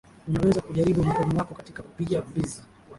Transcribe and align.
Unaweza 0.27 0.61
kujaribu 0.61 1.03
mkono 1.03 1.37
wako 1.37 1.55
katika 1.55 1.83
kupiga 1.83 2.21
mbizi 2.21 2.61